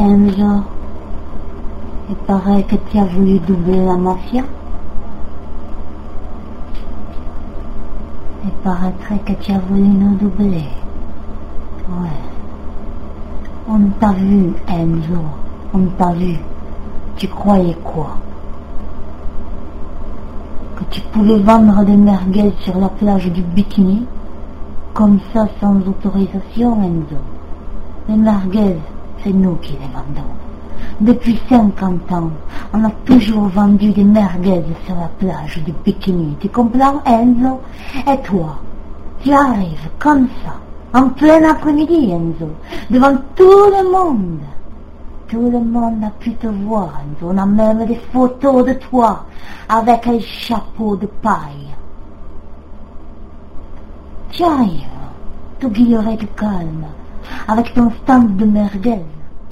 Enzo, 0.00 0.62
il 2.08 2.16
paraît 2.26 2.62
que 2.62 2.76
tu 2.90 2.98
as 2.98 3.04
voulu 3.04 3.38
doubler 3.40 3.84
la 3.84 3.98
mafia. 3.98 4.42
Il 8.42 8.50
paraîtrait 8.64 9.18
que 9.18 9.34
tu 9.34 9.52
as 9.52 9.58
voulu 9.58 9.82
nous 9.82 10.14
doubler. 10.14 10.64
Ouais. 11.90 12.20
On 13.68 13.90
t'a 14.00 14.12
vu, 14.12 14.54
Enzo. 14.68 15.20
On 15.74 15.84
t'a 15.98 16.12
vu. 16.12 16.38
Tu 17.18 17.28
croyais 17.28 17.76
quoi? 17.84 18.16
Que 20.76 20.84
tu 20.90 21.02
pouvais 21.12 21.40
vendre 21.40 21.84
des 21.84 21.98
merguez 21.98 22.54
sur 22.60 22.78
la 22.78 22.88
plage 22.88 23.30
du 23.30 23.42
bikini? 23.42 24.06
Comme 24.94 25.18
ça, 25.34 25.46
sans 25.60 25.76
autorisation, 25.86 26.82
Enzo. 26.82 27.20
Les 28.08 28.16
merguez, 28.16 28.78
c'est 29.22 29.32
nous 29.32 29.56
qui 29.56 29.72
les 29.72 29.88
vendons. 29.92 30.28
Depuis 31.00 31.38
50 31.48 32.12
ans, 32.12 32.30
on 32.72 32.84
a 32.84 32.90
toujours 33.04 33.48
vendu 33.48 33.90
des 33.90 34.04
merguez 34.04 34.62
sur 34.86 34.94
la 34.94 35.08
plage 35.18 35.62
du 35.64 35.72
bikini. 35.84 36.36
Tu 36.40 36.48
comprends, 36.48 37.02
Enzo? 37.04 37.60
Et 38.06 38.20
toi, 38.22 38.58
tu 39.22 39.32
arrives 39.32 39.88
comme 39.98 40.28
ça, 40.44 40.98
en 40.98 41.08
plein 41.10 41.48
après-midi, 41.48 42.10
Enzo, 42.10 42.50
devant 42.90 43.16
tout 43.34 43.44
le 43.44 43.90
monde. 43.90 44.40
Tout 45.28 45.50
le 45.50 45.60
monde 45.60 46.02
a 46.04 46.10
pu 46.18 46.32
te 46.34 46.48
voir, 46.48 47.00
Enzo. 47.06 47.32
On 47.32 47.38
a 47.38 47.46
même 47.46 47.86
des 47.86 48.00
photos 48.12 48.66
de 48.66 48.74
toi 48.74 49.24
avec 49.68 50.06
un 50.06 50.18
chapeau 50.20 50.96
de 50.96 51.06
paille. 51.06 51.68
Tu 54.30 54.44
arrives, 54.44 54.86
tout 55.58 55.70
guilleret 55.70 56.16
de 56.16 56.26
calme, 56.36 56.84
avec 57.48 57.74
ton 57.74 57.90
stand 58.02 58.36
de 58.36 58.44
merguez. 58.44 59.02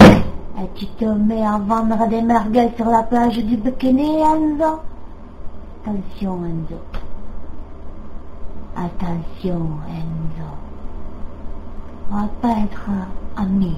Et 0.01 0.69
tu 0.75 0.85
te 0.87 1.05
mets 1.05 1.45
à 1.45 1.57
vendre 1.57 2.07
des 2.07 2.21
merguez 2.21 2.69
sur 2.75 2.85
la 2.85 3.03
plage 3.03 3.37
du 3.37 3.55
bikini, 3.57 4.21
Enzo 4.21 4.81
Attention, 5.85 6.43
Enzo. 6.43 6.79
Attention, 8.75 9.79
Enzo. 9.87 10.49
On 12.11 12.15
va 12.15 12.27
pas 12.41 12.59
être 12.63 12.89
amis. 13.37 13.77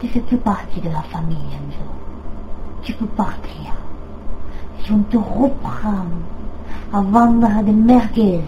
Tu 0.00 0.08
fais 0.08 0.20
plus 0.20 0.38
partie 0.38 0.80
de 0.80 0.88
la 0.88 1.02
famille, 1.02 1.36
Enzo. 1.36 1.90
Tu 2.82 2.92
peux 2.92 3.06
partir. 3.06 3.72
Si 4.82 4.92
on 4.92 5.00
te 5.00 5.16
reprend 5.16 6.06
à 6.92 7.00
vendre 7.00 7.62
des 7.64 7.72
merguez 7.72 8.40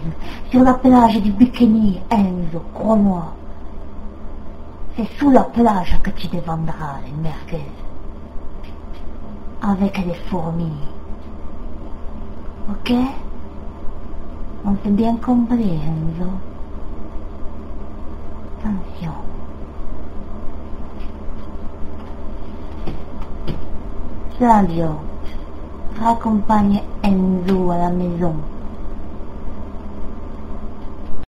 sur 0.49 0.63
la 0.63 0.75
plage 0.75 1.21
du 1.21 1.31
bikini, 1.31 1.99
Enzo, 2.09 2.63
crois-moi, 2.73 3.33
c'est 4.99 5.17
sous 5.17 5.29
la 5.31 5.43
plage 5.43 5.97
que 6.03 6.09
tu 6.09 6.27
te 6.27 6.35
vendras 6.37 6.99
les 7.05 7.13
merguez. 7.21 7.65
Avec 9.61 9.97
les 10.05 10.13
fourmis. 10.29 10.73
Ok? 12.69 12.93
On 14.65 14.75
s'est 14.83 14.91
bien 14.91 15.15
compris, 15.15 15.79
Enzo. 15.87 16.29
Attention. 18.59 19.13
Flavio, 24.37 24.89
raccompagne 26.01 26.81
Enzo 27.03 27.71
à 27.71 27.77
la 27.77 27.89
maison. 27.89 28.35